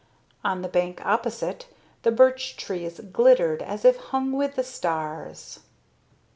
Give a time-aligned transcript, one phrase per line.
[0.43, 1.67] On the bank opposite,
[2.01, 5.59] the birch trees glittered as if hung with the stars.